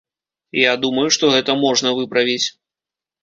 Я 0.59 0.71
думаю, 0.85 1.03
што 1.17 1.29
гэта 1.35 1.55
можна 1.65 1.93
выправіць. 1.99 2.47